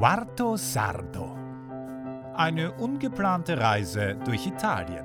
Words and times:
Quarto 0.00 0.56
Sardo. 0.56 1.36
Eine 2.34 2.72
ungeplante 2.72 3.58
Reise 3.58 4.16
durch 4.24 4.46
Italien. 4.46 5.04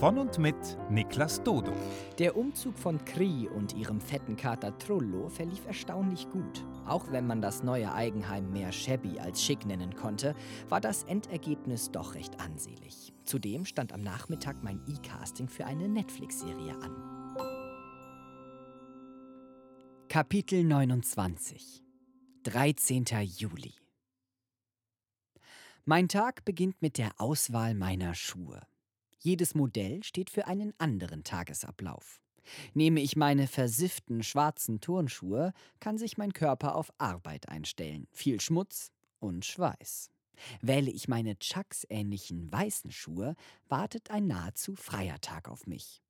Von 0.00 0.18
und 0.18 0.40
mit 0.40 0.56
Niklas 0.90 1.40
Dodo. 1.44 1.72
Der 2.18 2.36
Umzug 2.36 2.76
von 2.76 3.04
Kri 3.04 3.48
und 3.48 3.76
ihrem 3.76 4.00
fetten 4.00 4.36
Kater 4.36 4.76
Trullo 4.76 5.28
verlief 5.28 5.64
erstaunlich 5.66 6.28
gut. 6.30 6.64
Auch 6.84 7.12
wenn 7.12 7.28
man 7.28 7.42
das 7.42 7.62
neue 7.62 7.94
Eigenheim 7.94 8.50
mehr 8.50 8.72
shabby 8.72 9.20
als 9.20 9.40
schick 9.40 9.66
nennen 9.66 9.94
konnte, 9.94 10.34
war 10.68 10.80
das 10.80 11.04
Endergebnis 11.04 11.92
doch 11.92 12.16
recht 12.16 12.40
ansehlich. 12.40 13.12
Zudem 13.22 13.64
stand 13.64 13.92
am 13.92 14.00
Nachmittag 14.00 14.64
mein 14.64 14.80
E-Casting 14.88 15.48
für 15.48 15.64
eine 15.64 15.88
Netflix-Serie 15.88 16.74
an. 16.82 16.96
Kapitel 20.08 20.64
29 20.64 21.84
13. 22.42 23.04
Juli 23.38 23.74
Mein 25.86 26.08
Tag 26.08 26.46
beginnt 26.46 26.80
mit 26.80 26.96
der 26.96 27.10
Auswahl 27.20 27.74
meiner 27.74 28.14
Schuhe. 28.14 28.62
Jedes 29.18 29.54
Modell 29.54 30.02
steht 30.02 30.30
für 30.30 30.46
einen 30.46 30.72
anderen 30.78 31.24
Tagesablauf. 31.24 32.22
Nehme 32.72 33.02
ich 33.02 33.16
meine 33.16 33.46
versifften 33.46 34.22
schwarzen 34.22 34.80
Turnschuhe, 34.80 35.52
kann 35.80 35.98
sich 35.98 36.16
mein 36.16 36.32
Körper 36.32 36.74
auf 36.74 36.90
Arbeit 36.96 37.50
einstellen, 37.50 38.08
viel 38.12 38.40
Schmutz 38.40 38.92
und 39.18 39.44
Schweiß. 39.44 40.10
Wähle 40.62 40.90
ich 40.90 41.06
meine 41.06 41.38
Chucks-ähnlichen 41.38 42.50
weißen 42.50 42.90
Schuhe, 42.90 43.34
wartet 43.68 44.10
ein 44.10 44.26
nahezu 44.26 44.76
freier 44.76 45.20
Tag 45.20 45.50
auf 45.50 45.66
mich. 45.66 46.00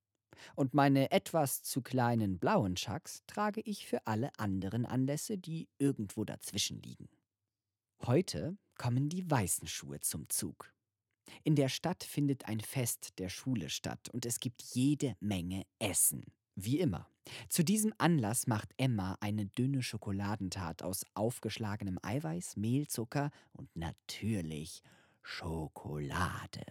Und 0.54 0.72
meine 0.72 1.10
etwas 1.10 1.64
zu 1.64 1.82
kleinen 1.82 2.38
blauen 2.38 2.76
Chucks 2.76 3.24
trage 3.26 3.60
ich 3.62 3.88
für 3.88 4.06
alle 4.06 4.30
anderen 4.38 4.86
Anlässe, 4.86 5.36
die 5.36 5.68
irgendwo 5.78 6.24
dazwischen 6.24 6.80
liegen. 6.80 7.08
Heute 8.06 8.56
kommen 8.76 9.08
die 9.08 9.30
weißen 9.30 9.68
Schuhe 9.68 10.00
zum 10.00 10.28
Zug. 10.28 10.72
In 11.42 11.56
der 11.56 11.68
Stadt 11.68 12.04
findet 12.04 12.46
ein 12.46 12.60
Fest 12.60 13.18
der 13.18 13.28
Schule 13.28 13.70
statt 13.70 14.08
und 14.10 14.26
es 14.26 14.40
gibt 14.40 14.62
jede 14.62 15.16
Menge 15.20 15.64
Essen. 15.78 16.24
Wie 16.56 16.78
immer. 16.78 17.08
Zu 17.48 17.64
diesem 17.64 17.92
Anlass 17.98 18.46
macht 18.46 18.70
Emma 18.76 19.16
eine 19.20 19.46
dünne 19.46 19.82
Schokoladentat 19.82 20.82
aus 20.82 21.04
aufgeschlagenem 21.14 21.98
Eiweiß, 22.02 22.56
Mehl, 22.56 22.86
Zucker 22.86 23.30
und 23.52 23.74
natürlich 23.74 24.82
Schokolade. 25.22 26.64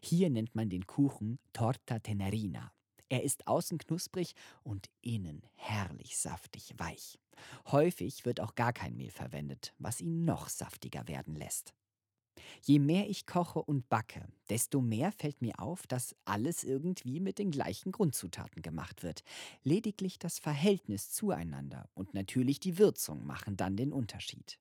Hier 0.00 0.30
nennt 0.30 0.54
man 0.54 0.70
den 0.70 0.86
Kuchen 0.86 1.38
Torta 1.52 1.98
Tenerina. 1.98 2.72
Er 3.08 3.24
ist 3.24 3.48
außen 3.48 3.78
knusprig 3.78 4.34
und 4.62 4.88
innen 5.02 5.42
herrlich 5.56 6.16
saftig 6.16 6.74
weich. 6.78 7.18
Häufig 7.70 8.24
wird 8.24 8.40
auch 8.40 8.54
gar 8.54 8.72
kein 8.72 8.96
Mehl 8.96 9.10
verwendet, 9.10 9.74
was 9.78 10.00
ihn 10.00 10.24
noch 10.24 10.48
saftiger 10.48 11.08
werden 11.08 11.34
lässt. 11.34 11.74
Je 12.62 12.78
mehr 12.78 13.08
ich 13.08 13.26
koche 13.26 13.62
und 13.62 13.88
backe, 13.88 14.26
desto 14.48 14.80
mehr 14.80 15.12
fällt 15.12 15.40
mir 15.42 15.60
auf, 15.60 15.86
dass 15.86 16.14
alles 16.24 16.64
irgendwie 16.64 17.20
mit 17.20 17.38
den 17.38 17.50
gleichen 17.50 17.92
Grundzutaten 17.92 18.62
gemacht 18.62 19.02
wird. 19.02 19.22
Lediglich 19.62 20.18
das 20.18 20.38
Verhältnis 20.38 21.10
zueinander 21.10 21.88
und 21.94 22.14
natürlich 22.14 22.60
die 22.60 22.78
Würzung 22.78 23.26
machen 23.26 23.56
dann 23.56 23.76
den 23.76 23.92
Unterschied. 23.92 24.58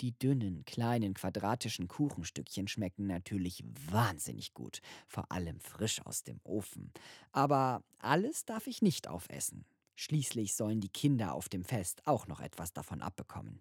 Die 0.00 0.16
dünnen, 0.16 0.64
kleinen, 0.64 1.14
quadratischen 1.14 1.88
Kuchenstückchen 1.88 2.68
schmecken 2.68 3.06
natürlich 3.06 3.64
wahnsinnig 3.90 4.54
gut, 4.54 4.80
vor 5.08 5.32
allem 5.32 5.58
frisch 5.60 6.04
aus 6.06 6.22
dem 6.22 6.40
Ofen. 6.44 6.92
Aber 7.32 7.82
alles 7.98 8.44
darf 8.44 8.66
ich 8.68 8.82
nicht 8.82 9.08
aufessen. 9.08 9.64
Schließlich 9.96 10.54
sollen 10.54 10.80
die 10.80 10.90
Kinder 10.90 11.34
auf 11.34 11.48
dem 11.48 11.64
Fest 11.64 12.06
auch 12.06 12.26
noch 12.28 12.40
etwas 12.40 12.72
davon 12.72 13.02
abbekommen. 13.02 13.60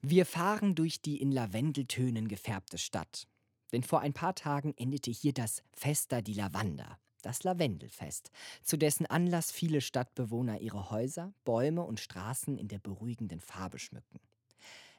Wir 0.00 0.24
fahren 0.24 0.74
durch 0.74 1.02
die 1.02 1.20
in 1.20 1.30
Lavendeltönen 1.30 2.28
gefärbte 2.28 2.78
Stadt. 2.78 3.26
Denn 3.72 3.82
vor 3.82 4.00
ein 4.00 4.14
paar 4.14 4.34
Tagen 4.34 4.74
endete 4.76 5.10
hier 5.10 5.32
das 5.32 5.62
Festa 5.72 6.22
di 6.22 6.32
Lavanda, 6.32 6.98
das 7.22 7.44
Lavendelfest, 7.44 8.30
zu 8.62 8.76
dessen 8.76 9.06
Anlass 9.06 9.52
viele 9.52 9.80
Stadtbewohner 9.80 10.60
ihre 10.60 10.90
Häuser, 10.90 11.34
Bäume 11.44 11.82
und 11.82 12.00
Straßen 12.00 12.56
in 12.56 12.68
der 12.68 12.78
beruhigenden 12.78 13.40
Farbe 13.40 13.78
schmücken. 13.78 14.20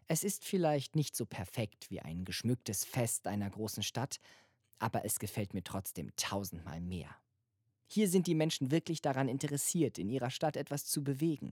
Es 0.07 0.23
ist 0.23 0.43
vielleicht 0.43 0.95
nicht 0.95 1.15
so 1.15 1.25
perfekt 1.25 1.89
wie 1.89 2.01
ein 2.01 2.25
geschmücktes 2.25 2.85
Fest 2.85 3.27
einer 3.27 3.49
großen 3.49 3.83
Stadt, 3.83 4.19
aber 4.77 5.05
es 5.05 5.19
gefällt 5.19 5.53
mir 5.53 5.63
trotzdem 5.63 6.15
tausendmal 6.15 6.81
mehr. 6.81 7.15
Hier 7.93 8.07
sind 8.07 8.25
die 8.25 8.35
Menschen 8.35 8.71
wirklich 8.71 9.01
daran 9.01 9.27
interessiert, 9.27 9.97
in 9.97 10.07
ihrer 10.07 10.29
Stadt 10.29 10.55
etwas 10.55 10.85
zu 10.85 11.03
bewegen. 11.03 11.51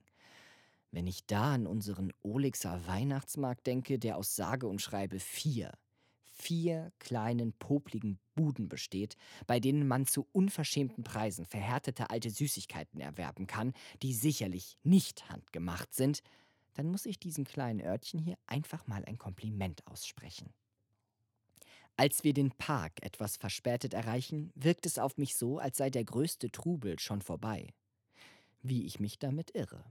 Wenn 0.90 1.06
ich 1.06 1.26
da 1.26 1.56
an 1.56 1.68
unseren 1.68 2.14
Olixer 2.22 2.88
Weihnachtsmarkt 2.88 3.68
denke, 3.68 4.00
der 4.00 4.16
aus 4.16 4.38
sage 4.38 4.66
und 4.66 4.82
schreibe 4.82 5.20
vier, 5.20 5.74
vier 6.32 6.94
kleinen 7.00 7.52
popligen 7.52 8.20
Buden 8.36 8.70
besteht, 8.70 9.18
bei 9.48 9.60
denen 9.60 9.86
man 9.86 10.06
zu 10.06 10.28
unverschämten 10.32 11.04
Preisen 11.04 11.46
verhärtete 11.46 12.10
alte 12.10 12.30
Süßigkeiten 12.30 13.02
erwerben 13.02 13.46
kann, 13.46 13.74
die 14.02 14.14
sicherlich 14.14 14.78
nicht 14.82 15.30
handgemacht 15.30 15.94
sind, 15.94 16.22
dann 16.74 16.88
muss 16.88 17.06
ich 17.06 17.20
diesem 17.20 17.44
kleinen 17.44 17.82
Örtchen 17.82 18.22
hier 18.22 18.38
einfach 18.48 18.88
mal 18.88 19.04
ein 19.04 19.18
Kompliment 19.18 19.86
aussprechen. 19.88 20.54
Als 22.00 22.24
wir 22.24 22.34
den 22.34 22.52
Park 22.52 22.94
etwas 23.02 23.36
verspätet 23.36 23.94
erreichen, 23.94 24.54
wirkt 24.56 24.86
es 24.86 24.98
auf 24.98 25.18
mich 25.18 25.36
so, 25.36 25.60
als 25.60 25.80
sei 25.80 25.90
der 25.90 26.06
größte 26.06 26.50
Trubel 26.50 26.98
schon 26.98 27.22
vorbei. 27.22 27.74
Wie 28.62 28.86
ich 28.86 29.02
mich 29.02 29.20
damit 29.20 29.54
irre. 29.54 29.84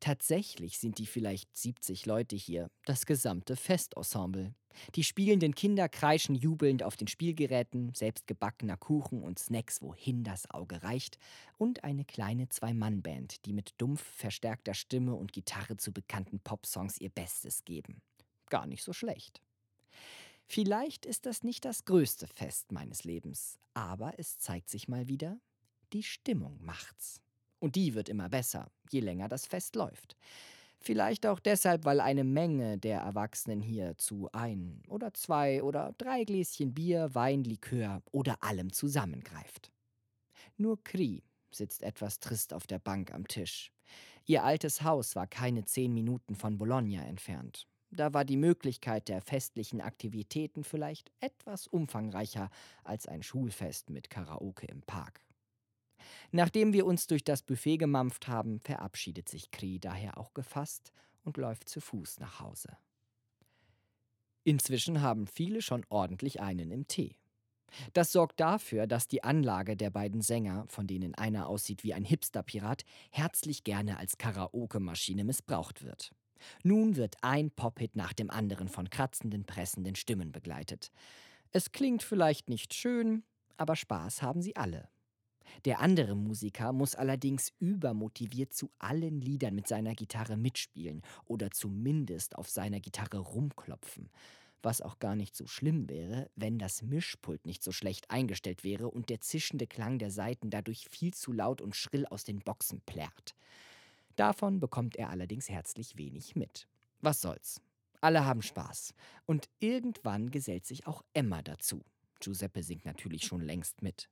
Tatsächlich 0.00 0.78
sind 0.78 0.96
die 0.96 1.04
vielleicht 1.04 1.54
70 1.54 2.06
Leute 2.06 2.34
hier, 2.34 2.70
das 2.86 3.04
gesamte 3.04 3.56
Festensemble. 3.56 4.54
Die 4.94 5.04
spielenden 5.04 5.54
Kinder 5.54 5.90
kreischen 5.90 6.34
jubelnd 6.34 6.82
auf 6.82 6.96
den 6.96 7.08
Spielgeräten, 7.08 7.92
selbstgebackener 7.92 8.78
Kuchen 8.78 9.22
und 9.22 9.38
Snacks, 9.38 9.82
wohin 9.82 10.24
das 10.24 10.50
Auge 10.50 10.82
reicht, 10.82 11.18
und 11.58 11.84
eine 11.84 12.06
kleine 12.06 12.48
Zwei-Mann-Band, 12.48 13.44
die 13.44 13.52
mit 13.52 13.74
dumpf 13.76 14.00
verstärkter 14.00 14.72
Stimme 14.72 15.14
und 15.14 15.34
Gitarre 15.34 15.76
zu 15.76 15.92
bekannten 15.92 16.40
Popsongs 16.40 16.96
ihr 16.96 17.10
Bestes 17.10 17.66
geben. 17.66 18.00
Gar 18.48 18.66
nicht 18.66 18.82
so 18.82 18.94
schlecht. 18.94 19.43
Vielleicht 20.46 21.06
ist 21.06 21.26
das 21.26 21.42
nicht 21.42 21.64
das 21.64 21.84
größte 21.84 22.26
Fest 22.26 22.72
meines 22.72 23.04
Lebens, 23.04 23.58
aber 23.72 24.18
es 24.18 24.38
zeigt 24.38 24.68
sich 24.68 24.88
mal 24.88 25.08
wieder, 25.08 25.38
die 25.92 26.02
Stimmung 26.02 26.58
macht's. 26.62 27.20
Und 27.58 27.76
die 27.76 27.94
wird 27.94 28.08
immer 28.08 28.28
besser, 28.28 28.70
je 28.90 29.00
länger 29.00 29.28
das 29.28 29.46
Fest 29.46 29.74
läuft. 29.74 30.16
Vielleicht 30.80 31.24
auch 31.24 31.40
deshalb, 31.40 31.86
weil 31.86 31.98
eine 31.98 32.24
Menge 32.24 32.76
der 32.76 33.00
Erwachsenen 33.00 33.62
hier 33.62 33.96
zu 33.96 34.28
ein 34.32 34.82
oder 34.86 35.14
zwei 35.14 35.62
oder 35.62 35.94
drei 35.96 36.24
Gläschen 36.24 36.74
Bier, 36.74 37.14
Wein, 37.14 37.42
Likör 37.42 38.02
oder 38.12 38.42
allem 38.42 38.70
zusammengreift. 38.70 39.72
Nur 40.58 40.82
Kri 40.84 41.22
sitzt 41.50 41.82
etwas 41.82 42.20
trist 42.20 42.52
auf 42.52 42.66
der 42.66 42.80
Bank 42.80 43.14
am 43.14 43.26
Tisch. 43.26 43.72
Ihr 44.26 44.44
altes 44.44 44.82
Haus 44.82 45.16
war 45.16 45.26
keine 45.26 45.64
zehn 45.64 45.94
Minuten 45.94 46.34
von 46.34 46.58
Bologna 46.58 47.02
entfernt. 47.06 47.66
Da 47.94 48.12
war 48.12 48.24
die 48.24 48.36
Möglichkeit 48.36 49.08
der 49.08 49.20
festlichen 49.20 49.80
Aktivitäten 49.80 50.64
vielleicht 50.64 51.12
etwas 51.20 51.68
umfangreicher 51.68 52.50
als 52.82 53.06
ein 53.06 53.22
Schulfest 53.22 53.88
mit 53.88 54.10
Karaoke 54.10 54.66
im 54.66 54.82
Park. 54.82 55.20
Nachdem 56.32 56.72
wir 56.72 56.86
uns 56.86 57.06
durch 57.06 57.22
das 57.22 57.42
Buffet 57.42 57.76
gemampft 57.76 58.26
haben, 58.26 58.58
verabschiedet 58.58 59.28
sich 59.28 59.52
Kri 59.52 59.78
daher 59.78 60.18
auch 60.18 60.34
gefasst 60.34 60.92
und 61.22 61.36
läuft 61.36 61.68
zu 61.68 61.80
Fuß 61.80 62.18
nach 62.18 62.40
Hause. 62.40 62.76
Inzwischen 64.42 65.00
haben 65.00 65.28
viele 65.28 65.62
schon 65.62 65.86
ordentlich 65.88 66.40
einen 66.40 66.72
im 66.72 66.88
Tee. 66.88 67.16
Das 67.92 68.10
sorgt 68.10 68.40
dafür, 68.40 68.88
dass 68.88 69.06
die 69.06 69.22
Anlage 69.22 69.76
der 69.76 69.90
beiden 69.90 70.20
Sänger, 70.20 70.66
von 70.68 70.88
denen 70.88 71.14
einer 71.14 71.48
aussieht 71.48 71.84
wie 71.84 71.94
ein 71.94 72.04
Hipster-Pirat, 72.04 72.84
herzlich 73.10 73.62
gerne 73.62 73.98
als 73.98 74.18
Karaoke-Maschine 74.18 75.24
missbraucht 75.24 75.84
wird. 75.84 76.12
Nun 76.62 76.96
wird 76.96 77.16
ein 77.22 77.50
Pop-Hit 77.50 77.96
nach 77.96 78.12
dem 78.12 78.30
anderen 78.30 78.68
von 78.68 78.90
kratzenden, 78.90 79.44
pressenden 79.44 79.94
Stimmen 79.94 80.32
begleitet. 80.32 80.90
Es 81.50 81.72
klingt 81.72 82.02
vielleicht 82.02 82.48
nicht 82.48 82.74
schön, 82.74 83.22
aber 83.56 83.76
Spaß 83.76 84.22
haben 84.22 84.42
sie 84.42 84.56
alle. 84.56 84.88
Der 85.64 85.80
andere 85.80 86.14
Musiker 86.14 86.72
muss 86.72 86.94
allerdings 86.94 87.52
übermotiviert 87.58 88.52
zu 88.52 88.70
allen 88.78 89.20
Liedern 89.20 89.54
mit 89.54 89.68
seiner 89.68 89.94
Gitarre 89.94 90.36
mitspielen 90.36 91.02
oder 91.26 91.50
zumindest 91.50 92.36
auf 92.36 92.48
seiner 92.48 92.80
Gitarre 92.80 93.18
rumklopfen. 93.18 94.10
Was 94.62 94.80
auch 94.80 94.98
gar 94.98 95.14
nicht 95.14 95.36
so 95.36 95.46
schlimm 95.46 95.90
wäre, 95.90 96.30
wenn 96.36 96.58
das 96.58 96.80
Mischpult 96.82 97.44
nicht 97.44 97.62
so 97.62 97.70
schlecht 97.70 98.10
eingestellt 98.10 98.64
wäre 98.64 98.90
und 98.90 99.10
der 99.10 99.20
zischende 99.20 99.66
Klang 99.66 99.98
der 99.98 100.10
Saiten 100.10 100.48
dadurch 100.48 100.88
viel 100.90 101.12
zu 101.12 101.32
laut 101.32 101.60
und 101.60 101.76
schrill 101.76 102.06
aus 102.06 102.24
den 102.24 102.38
Boxen 102.38 102.80
plärrt. 102.80 103.34
Davon 104.16 104.60
bekommt 104.60 104.96
er 104.96 105.10
allerdings 105.10 105.48
herzlich 105.48 105.96
wenig 105.96 106.36
mit. 106.36 106.68
Was 107.00 107.20
soll's? 107.20 107.60
Alle 108.00 108.24
haben 108.24 108.42
Spaß. 108.42 108.94
Und 109.26 109.48
irgendwann 109.60 110.30
gesellt 110.30 110.66
sich 110.66 110.86
auch 110.86 111.02
Emma 111.14 111.42
dazu. 111.42 111.82
Giuseppe 112.20 112.62
singt 112.62 112.84
natürlich 112.84 113.24
schon 113.24 113.40
längst 113.40 113.82
mit. 113.82 114.08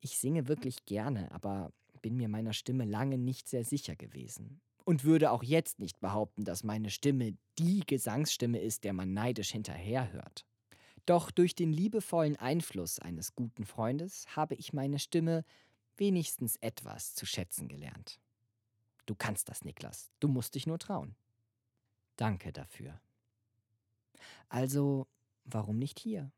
Ich 0.00 0.18
singe 0.18 0.48
wirklich 0.48 0.84
gerne, 0.84 1.30
aber 1.32 1.72
bin 2.02 2.16
mir 2.16 2.28
meiner 2.28 2.52
Stimme 2.52 2.84
lange 2.84 3.18
nicht 3.18 3.48
sehr 3.48 3.64
sicher 3.64 3.94
gewesen. 3.94 4.60
und 4.84 5.04
würde 5.04 5.30
auch 5.30 5.42
jetzt 5.42 5.78
nicht 5.78 6.00
behaupten, 6.00 6.44
dass 6.44 6.64
meine 6.64 6.90
Stimme 6.90 7.36
die 7.58 7.80
Gesangsstimme 7.86 8.58
ist, 8.60 8.84
der 8.84 8.92
man 8.92 9.12
neidisch 9.12 9.50
hinterherhört. 9.50 10.44
Doch 11.06 11.30
durch 11.30 11.54
den 11.54 11.72
liebevollen 11.72 12.36
Einfluss 12.36 12.98
eines 12.98 13.34
guten 13.34 13.64
Freundes 13.64 14.26
habe 14.36 14.54
ich 14.54 14.72
meine 14.72 14.98
Stimme 14.98 15.44
wenigstens 15.96 16.56
etwas 16.56 17.14
zu 17.14 17.26
schätzen 17.26 17.68
gelernt. 17.68 18.20
Du 19.06 19.14
kannst 19.14 19.48
das, 19.48 19.64
Niklas. 19.64 20.10
Du 20.20 20.28
musst 20.28 20.54
dich 20.54 20.66
nur 20.66 20.78
trauen. 20.78 21.14
Danke 22.16 22.52
dafür. 22.52 23.00
Also, 24.48 25.06
warum 25.44 25.78
nicht 25.78 25.98
hier? 25.98 26.30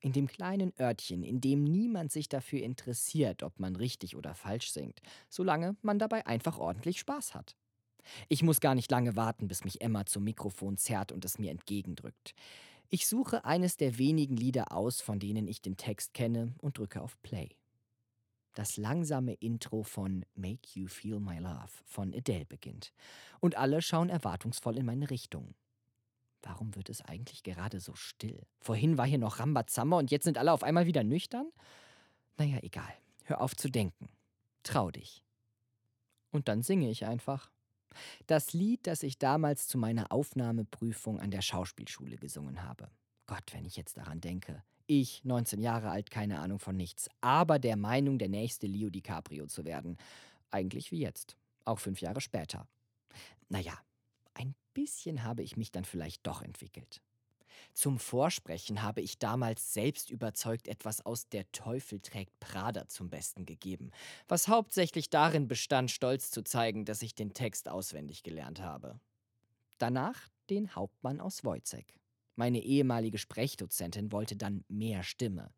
In 0.00 0.12
dem 0.12 0.26
kleinen 0.26 0.72
Örtchen, 0.80 1.22
in 1.22 1.40
dem 1.40 1.64
niemand 1.64 2.10
sich 2.10 2.28
dafür 2.28 2.62
interessiert, 2.62 3.42
ob 3.42 3.58
man 3.60 3.76
richtig 3.76 4.16
oder 4.16 4.34
falsch 4.34 4.72
singt, 4.72 5.00
solange 5.28 5.76
man 5.82 5.98
dabei 5.98 6.26
einfach 6.26 6.58
ordentlich 6.58 6.98
Spaß 6.98 7.34
hat. 7.34 7.54
Ich 8.28 8.42
muss 8.42 8.60
gar 8.60 8.74
nicht 8.74 8.90
lange 8.90 9.14
warten, 9.14 9.46
bis 9.46 9.64
mich 9.64 9.82
Emma 9.82 10.06
zum 10.06 10.24
Mikrofon 10.24 10.78
zerrt 10.78 11.12
und 11.12 11.24
es 11.24 11.38
mir 11.38 11.50
entgegendrückt. 11.50 12.34
Ich 12.88 13.06
suche 13.06 13.44
eines 13.44 13.76
der 13.76 13.98
wenigen 13.98 14.36
Lieder 14.36 14.72
aus, 14.72 15.00
von 15.00 15.18
denen 15.20 15.46
ich 15.46 15.60
den 15.60 15.76
Text 15.76 16.14
kenne, 16.14 16.54
und 16.58 16.78
drücke 16.78 17.02
auf 17.02 17.20
Play. 17.22 17.50
Das 18.54 18.76
langsame 18.76 19.34
Intro 19.34 19.82
von 19.82 20.24
Make 20.34 20.68
You 20.74 20.88
Feel 20.88 21.20
My 21.20 21.38
Love 21.38 21.70
von 21.86 22.12
Adele 22.14 22.46
beginnt. 22.46 22.92
Und 23.38 23.56
alle 23.56 23.80
schauen 23.80 24.08
erwartungsvoll 24.08 24.76
in 24.76 24.86
meine 24.86 25.10
Richtung. 25.10 25.54
Warum 26.42 26.74
wird 26.74 26.88
es 26.88 27.02
eigentlich 27.02 27.42
gerade 27.42 27.80
so 27.80 27.94
still? 27.94 28.46
Vorhin 28.60 28.98
war 28.98 29.06
hier 29.06 29.18
noch 29.18 29.38
Rambazamba 29.38 29.98
und 29.98 30.10
jetzt 30.10 30.24
sind 30.24 30.38
alle 30.38 30.52
auf 30.52 30.62
einmal 30.62 30.86
wieder 30.86 31.04
nüchtern? 31.04 31.50
Naja, 32.38 32.58
egal. 32.62 32.92
Hör 33.24 33.40
auf 33.40 33.54
zu 33.54 33.68
denken. 33.68 34.08
Trau 34.62 34.90
dich. 34.90 35.22
Und 36.30 36.48
dann 36.48 36.62
singe 36.62 36.90
ich 36.90 37.06
einfach. 37.06 37.50
Das 38.26 38.52
Lied, 38.52 38.86
das 38.86 39.02
ich 39.02 39.18
damals 39.18 39.66
zu 39.66 39.76
meiner 39.76 40.12
Aufnahmeprüfung 40.12 41.20
an 41.20 41.30
der 41.30 41.42
Schauspielschule 41.42 42.16
gesungen 42.16 42.62
habe. 42.62 42.90
Gott, 43.26 43.52
wenn 43.52 43.64
ich 43.64 43.76
jetzt 43.76 43.96
daran 43.96 44.20
denke. 44.20 44.62
Ich, 44.92 45.24
19 45.24 45.62
Jahre 45.62 45.88
alt, 45.88 46.10
keine 46.10 46.40
Ahnung 46.40 46.58
von 46.58 46.76
nichts, 46.76 47.08
aber 47.20 47.60
der 47.60 47.76
Meinung, 47.76 48.18
der 48.18 48.28
nächste 48.28 48.66
Leo 48.66 48.90
DiCaprio 48.90 49.46
zu 49.46 49.64
werden. 49.64 49.96
Eigentlich 50.50 50.90
wie 50.90 50.98
jetzt. 50.98 51.36
Auch 51.64 51.78
fünf 51.78 52.00
Jahre 52.00 52.20
später. 52.20 52.66
Naja, 53.48 53.78
ein 54.34 54.52
bisschen 54.74 55.22
habe 55.22 55.44
ich 55.44 55.56
mich 55.56 55.70
dann 55.70 55.84
vielleicht 55.84 56.26
doch 56.26 56.42
entwickelt. 56.42 57.00
Zum 57.72 58.00
Vorsprechen 58.00 58.82
habe 58.82 59.00
ich 59.00 59.20
damals 59.20 59.72
selbst 59.72 60.10
überzeugt 60.10 60.66
etwas 60.66 61.06
aus 61.06 61.28
Der 61.28 61.48
Teufel 61.52 62.00
trägt 62.00 62.40
Prada 62.40 62.88
zum 62.88 63.10
Besten 63.10 63.46
gegeben, 63.46 63.92
was 64.26 64.48
hauptsächlich 64.48 65.08
darin 65.08 65.46
bestand, 65.46 65.92
stolz 65.92 66.32
zu 66.32 66.42
zeigen, 66.42 66.84
dass 66.84 67.02
ich 67.02 67.14
den 67.14 67.32
Text 67.32 67.68
auswendig 67.68 68.24
gelernt 68.24 68.60
habe. 68.60 68.98
Danach 69.78 70.18
den 70.48 70.74
Hauptmann 70.74 71.20
aus 71.20 71.44
Wojcek. 71.44 72.00
Meine 72.36 72.60
ehemalige 72.60 73.18
Sprechdozentin 73.18 74.12
wollte 74.12 74.36
dann 74.36 74.64
mehr 74.68 75.02
Stimme. 75.02 75.52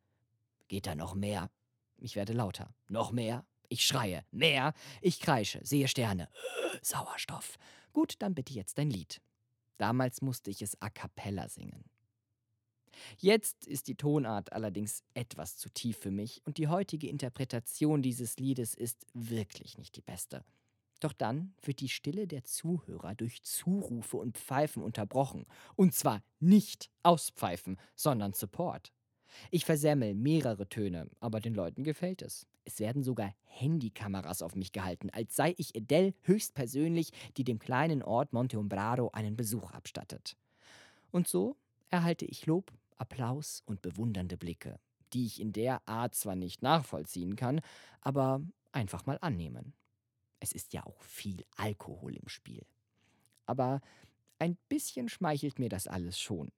Geht 0.69 0.87
da 0.87 0.95
noch 0.95 1.15
mehr? 1.15 1.51
Ich 1.99 2.17
werde 2.17 2.33
lauter. 2.33 2.75
Noch 2.89 3.13
mehr? 3.13 3.45
Ich 3.69 3.85
schreie. 3.85 4.25
Mehr? 4.31 4.75
Ich 5.01 5.21
kreische, 5.21 5.65
sehe 5.65 5.89
Sterne. 5.89 6.29
Sauerstoff. 6.83 7.59
Gut, 7.93 8.17
dann 8.19 8.35
bitte 8.35 8.53
jetzt 8.53 8.79
dein 8.79 8.91
Lied. 8.91 9.21
Damals 9.79 10.23
musste 10.23 10.51
ich 10.51 10.63
es 10.63 10.81
a 10.81 10.91
cappella 10.91 11.49
singen. 11.49 11.85
Jetzt 13.19 13.67
ist 13.67 13.89
die 13.89 13.95
Tonart 13.95 14.53
allerdings 14.53 15.03
etwas 15.15 15.57
zu 15.57 15.71
tief 15.71 15.99
für 15.99 16.11
mich 16.11 16.43
und 16.45 16.59
die 16.59 16.69
heutige 16.69 17.09
Interpretation 17.09 18.03
dieses 18.03 18.37
Liedes 18.37 18.75
ist 18.75 19.07
wirklich 19.15 19.79
nicht 19.79 19.97
die 19.97 20.03
beste. 20.03 20.45
Doch 21.03 21.13
dann 21.13 21.53
wird 21.63 21.81
die 21.81 21.89
Stille 21.89 22.29
der 22.29 22.45
Zuhörer 22.45 23.17
durch 23.17 23.43
Zurufe 23.43 24.19
und 24.19 24.39
Pfeifen 24.39 24.85
unterbrochen. 24.85 25.47
Und 25.75 25.95
zwar 25.97 26.23
nicht 26.39 26.91
Auspfeifen, 27.03 27.77
sondern 27.97 28.35
Support. 28.35 28.93
Ich 29.51 29.65
versemmel 29.65 30.15
mehrere 30.15 30.69
Töne, 30.69 31.11
aber 31.19 31.41
den 31.41 31.55
Leuten 31.55 31.83
gefällt 31.83 32.23
es. 32.23 32.47
Es 32.65 32.79
werden 32.79 33.03
sogar 33.03 33.35
Handykameras 33.47 34.43
auf 34.43 34.55
mich 34.55 34.71
gehalten, 34.71 35.11
als 35.11 35.35
sei 35.35 35.57
ich 35.59 35.75
Adele 35.75 36.15
höchstpersönlich, 36.23 37.11
die 37.37 37.43
dem 37.43 37.59
kleinen 37.59 38.05
Ort 38.05 38.33
Monte 38.33 38.61
Umbrado 38.61 39.11
einen 39.13 39.37
Besuch 39.37 39.73
abstattet. 39.73 40.37
Und 41.11 41.27
so 41.27 41.57
erhalte 41.91 42.27
ich 42.27 42.47
Lob, 42.47 42.73
Applaus 42.97 43.65
und 43.67 43.83
bewundernde 43.83 44.37
Blicke, 44.37 44.79
die 45.15 45.27
ich 45.27 45.41
in 45.41 45.53
der 45.53 45.83
Art 45.89 46.15
zwar 46.15 46.37
nicht 46.37 46.63
nachvollziehen 46.63 47.35
kann, 47.35 47.61
aber 48.03 48.41
einfach 48.71 49.05
mal 49.05 49.19
annehmen. 49.21 49.75
Es 50.43 50.51
ist 50.51 50.73
ja 50.73 50.85
auch 50.85 51.01
viel 51.03 51.45
Alkohol 51.57 52.17
im 52.17 52.29
Spiel. 52.29 52.67
Aber 53.47 53.81
ein 54.41 54.59
bisschen 54.69 55.09
schmeichelt 55.09 55.61
mir 55.61 55.69
das 55.69 55.87
alles 55.87 56.19
schon. 56.19 56.51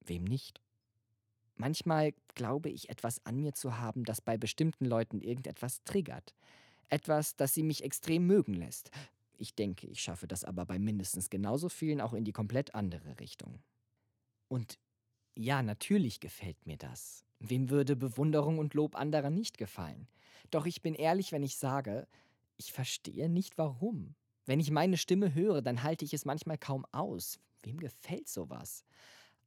Wem 0.00 0.24
nicht? 0.24 0.62
Manchmal 1.56 2.14
glaube 2.34 2.70
ich 2.70 2.88
etwas 2.88 3.24
an 3.26 3.38
mir 3.38 3.52
zu 3.52 3.76
haben, 3.76 4.04
das 4.04 4.22
bei 4.22 4.38
bestimmten 4.38 4.86
Leuten 4.86 5.20
irgendetwas 5.20 5.84
triggert. 5.84 6.34
Etwas, 6.88 7.36
das 7.36 7.52
sie 7.52 7.62
mich 7.62 7.84
extrem 7.84 8.26
mögen 8.26 8.54
lässt. 8.54 8.90
Ich 9.36 9.54
denke, 9.54 9.86
ich 9.88 10.00
schaffe 10.00 10.26
das 10.26 10.42
aber 10.42 10.64
bei 10.64 10.78
mindestens 10.78 11.28
genauso 11.28 11.68
vielen 11.68 12.00
auch 12.00 12.14
in 12.14 12.24
die 12.24 12.32
komplett 12.32 12.74
andere 12.74 13.20
Richtung. 13.20 13.58
Und 14.48 14.78
ja, 15.36 15.62
natürlich 15.62 16.20
gefällt 16.20 16.64
mir 16.64 16.78
das. 16.78 17.26
Wem 17.40 17.68
würde 17.68 17.94
Bewunderung 17.94 18.58
und 18.58 18.72
Lob 18.72 18.96
anderer 18.96 19.28
nicht 19.28 19.58
gefallen? 19.58 20.08
Doch 20.50 20.64
ich 20.64 20.80
bin 20.80 20.94
ehrlich, 20.94 21.30
wenn 21.30 21.42
ich 21.42 21.56
sage, 21.56 22.08
ich 22.58 22.72
verstehe 22.72 23.28
nicht 23.28 23.56
warum. 23.56 24.14
Wenn 24.44 24.60
ich 24.60 24.70
meine 24.70 24.96
Stimme 24.96 25.32
höre, 25.34 25.62
dann 25.62 25.82
halte 25.82 26.04
ich 26.04 26.12
es 26.12 26.24
manchmal 26.24 26.58
kaum 26.58 26.84
aus. 26.92 27.38
Wem 27.62 27.78
gefällt 27.78 28.28
sowas? 28.28 28.84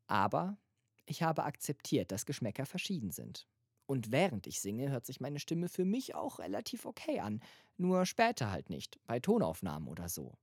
Aber 0.07 0.57
ich 1.05 1.21
habe 1.21 1.43
akzeptiert, 1.43 2.11
dass 2.11 2.25
Geschmäcker 2.25 2.65
verschieden 2.65 3.11
sind. 3.11 3.47
Und 3.85 4.11
während 4.11 4.47
ich 4.47 4.61
singe, 4.61 4.89
hört 4.89 5.05
sich 5.05 5.19
meine 5.19 5.39
Stimme 5.39 5.67
für 5.67 5.85
mich 5.85 6.15
auch 6.15 6.39
relativ 6.39 6.85
okay 6.85 7.19
an. 7.19 7.41
Nur 7.77 8.05
später 8.05 8.49
halt 8.49 8.69
nicht, 8.69 8.99
bei 9.05 9.19
Tonaufnahmen 9.19 9.89
oder 9.89 10.07
so. 10.07 10.37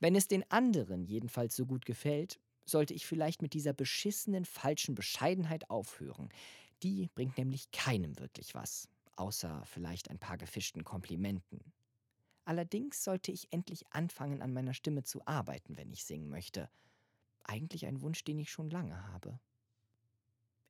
Wenn 0.00 0.14
es 0.14 0.28
den 0.28 0.50
anderen 0.50 1.04
jedenfalls 1.04 1.54
so 1.56 1.66
gut 1.66 1.84
gefällt, 1.84 2.40
sollte 2.64 2.94
ich 2.94 3.06
vielleicht 3.06 3.42
mit 3.42 3.52
dieser 3.52 3.74
beschissenen 3.74 4.46
falschen 4.46 4.94
Bescheidenheit 4.94 5.68
aufhören. 5.68 6.30
Die 6.82 7.10
bringt 7.14 7.36
nämlich 7.36 7.70
keinem 7.72 8.18
wirklich 8.18 8.54
was 8.54 8.88
außer 9.16 9.62
vielleicht 9.66 10.10
ein 10.10 10.18
paar 10.18 10.36
gefischten 10.36 10.84
Komplimenten. 10.84 11.72
Allerdings 12.44 13.02
sollte 13.02 13.32
ich 13.32 13.52
endlich 13.52 13.84
anfangen, 13.90 14.42
an 14.42 14.52
meiner 14.52 14.74
Stimme 14.74 15.02
zu 15.02 15.26
arbeiten, 15.26 15.76
wenn 15.76 15.90
ich 15.90 16.04
singen 16.04 16.28
möchte. 16.28 16.68
Eigentlich 17.42 17.86
ein 17.86 18.00
Wunsch, 18.00 18.24
den 18.24 18.38
ich 18.38 18.50
schon 18.50 18.70
lange 18.70 19.06
habe. 19.12 19.38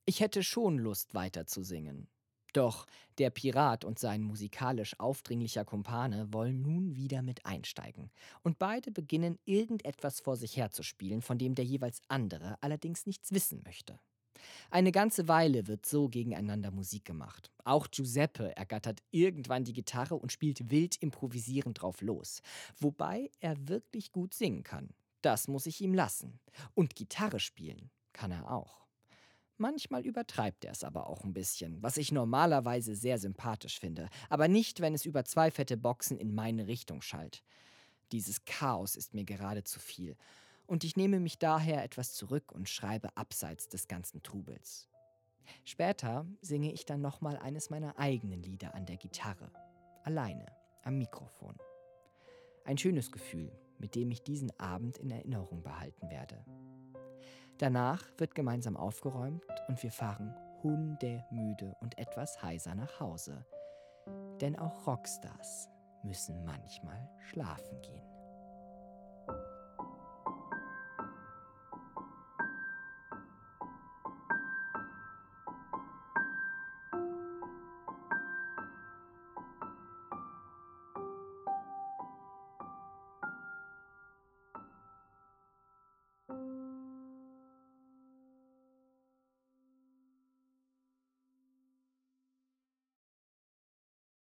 Ich 0.07 0.21
hätte 0.21 0.43
schon 0.43 0.79
Lust, 0.79 1.15
weiter 1.15 1.47
zu 1.47 1.63
singen. 1.63 2.09
Doch 2.53 2.87
der 3.19 3.31
Pirat 3.31 3.85
und 3.85 3.99
sein 3.99 4.23
musikalisch 4.23 4.99
aufdringlicher 5.01 5.65
Kumpane 5.65 6.33
wollen 6.33 6.63
nun 6.63 6.95
wieder 6.95 7.21
mit 7.21 7.45
einsteigen. 7.45 8.13
Und 8.43 8.61
beide 8.61 8.93
beginnen 8.93 9.41
irgendetwas 9.45 10.21
vor 10.21 10.37
sich 10.37 10.57
herzuspielen, 10.57 11.21
von 11.21 11.37
dem 11.37 11.57
der 11.57 11.65
jeweils 11.65 12.01
andere 12.07 12.57
allerdings 12.63 13.07
nichts 13.07 13.33
wissen 13.33 13.63
möchte. 13.65 13.99
Eine 14.71 14.93
ganze 14.93 15.29
Weile 15.29 15.67
wird 15.67 15.87
so 15.87 16.09
gegeneinander 16.09 16.71
Musik 16.71 17.05
gemacht. 17.05 17.51
Auch 17.65 17.91
Giuseppe 17.91 18.57
ergattert 18.57 19.03
irgendwann 19.11 19.65
die 19.65 19.73
Gitarre 19.73 20.17
und 20.17 20.33
spielt 20.33 20.71
wild 20.71 20.97
improvisierend 20.97 21.81
drauf 21.81 22.01
los. 22.01 22.43
Wobei 22.79 23.31
er 23.41 23.69
wirklich 23.69 24.13
gut 24.13 24.35
singen 24.35 24.63
kann. 24.63 24.91
Das 25.23 25.49
muss 25.49 25.67
ich 25.67 25.81
ihm 25.81 25.95
lassen. 25.95 26.39
Und 26.75 26.95
Gitarre 26.95 27.41
spielen 27.41 27.91
kann 28.13 28.31
er 28.31 28.51
auch. 28.51 28.85
Manchmal 29.57 30.05
übertreibt 30.05 30.65
er 30.65 30.73
es 30.73 30.83
aber 30.83 31.09
auch 31.09 31.23
ein 31.23 31.33
bisschen, 31.33 31.81
was 31.81 31.97
ich 31.97 32.11
normalerweise 32.11 32.97
sehr 32.97 33.19
sympathisch 33.19 33.79
finde, 33.79 34.09
aber 34.29 34.49
nicht, 34.49 34.81
wenn 34.81 34.95
es 34.95 35.07
über 35.07 35.25
zwei 35.25 35.51
fette 35.51 35.77
Boxen 35.77 36.19
in 36.19 36.35
meine 36.35 36.67
Richtung 36.67 37.03
schallt. 37.03 37.45
Dieses 38.11 38.45
Chaos 38.45 38.97
ist 38.97 39.15
mir 39.15 39.25
gerade 39.25 39.63
zu 39.63 39.79
viel 39.79 40.17
und 40.67 40.85
ich 40.85 40.97
nehme 40.97 41.21
mich 41.21 41.39
daher 41.39 41.85
etwas 41.85 42.15
zurück 42.15 42.53
und 42.53 42.69
schreibe 42.69 43.17
abseits 43.17 43.69
des 43.69 43.89
ganzen 43.89 44.23
Trubels. 44.23 44.89
Später 45.65 46.27
singe 46.41 46.73
ich 46.73 46.87
dann 46.87 47.01
nochmal 47.01 47.37
eines 47.37 47.71
meiner 47.71 47.99
eigenen 47.99 48.43
Lieder 48.43 48.75
an 48.75 48.87
der 48.87 48.97
Gitarre, 48.97 49.51
alleine, 50.03 50.47
am 50.83 50.99
Mikrofon. 50.99 51.57
Ein 52.65 52.79
schönes 52.79 53.13
Gefühl, 53.13 53.53
mit 53.79 53.95
dem 53.95 54.11
ich 54.11 54.23
diesen 54.23 54.59
Abend 54.59 54.97
in 54.99 55.11
Erinnerung 55.11 55.63
behalten 55.63 56.11
werde. 56.11 56.45
Danach 57.59 58.03
wird 58.19 58.35
gemeinsam 58.35 58.77
aufgeräumt 58.77 59.45
und 59.69 59.83
wir 59.83 59.93
fahren 59.93 60.35
hundemüde 60.63 61.77
und 61.81 61.99
etwas 61.99 62.43
heiser 62.43 62.75
nach 62.75 62.99
Hause. 63.01 63.45
Denn 64.41 64.59
auch 64.59 64.87
Rockstars 64.87 65.69
müssen 66.03 66.45
manchmal 66.45 67.09
schlafen 67.31 67.81
gehen. 67.83 68.14